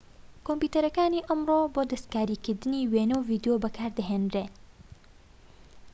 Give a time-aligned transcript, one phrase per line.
[0.45, 4.51] کۆمپیوتەرەکانی ئەمڕۆ بۆ دەستکاریکردنی وێنە و ڤیدیۆ بەکاردەهێنرێن